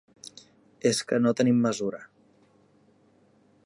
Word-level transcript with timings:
És 0.91 1.01
que 1.11 1.19
no 1.25 1.35
tenim 1.41 1.61
mesura. 1.67 2.03